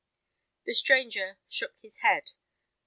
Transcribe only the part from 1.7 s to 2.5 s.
his Load.